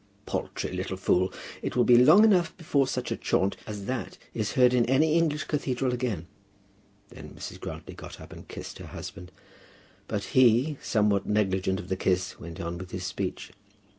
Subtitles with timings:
[0.25, 1.31] "Paltry little fool!
[1.61, 5.13] It will be long enough before such a chaunt as that is heard in any
[5.13, 6.25] English cathedral again."
[7.09, 7.59] Then Mrs.
[7.59, 9.31] Grantly got up and kissed her husband,
[10.07, 13.51] but he, somewhat negligent of the kiss, went on with his speech.